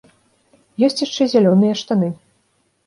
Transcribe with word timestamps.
Ёсць 0.87 1.03
яшчэ 1.07 1.23
зялёныя 1.35 1.73
штаны. 1.85 2.13